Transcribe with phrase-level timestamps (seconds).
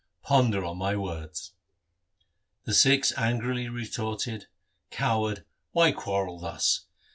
[0.23, 1.51] Ponder on my words.'
[2.63, 4.47] The Sikhs angrily retorted,'
[4.89, 6.85] Coward, why quarrel thus